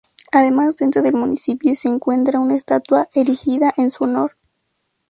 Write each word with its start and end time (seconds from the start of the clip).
Además 0.31 0.77
dentro 0.77 1.03
del 1.03 1.13
municipio 1.13 1.75
se 1.75 1.87
encuentra 1.87 2.39
una 2.39 2.55
estatua 2.55 3.07
erigida 3.13 3.71
en 3.77 3.91
su 3.91 4.05
honor. 4.05 4.35